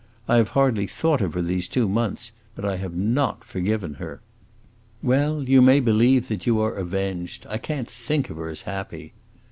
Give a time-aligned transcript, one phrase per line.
[0.27, 4.19] I have hardly thought of her these two months, but I have not forgiven her."
[5.03, 7.45] "Well, you may believe that you are avenged.
[7.47, 9.13] I can't think of her as happy."